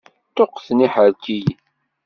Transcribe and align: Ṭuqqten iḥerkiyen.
Ṭuqqten 0.35 0.79
iḥerkiyen. 0.85 1.57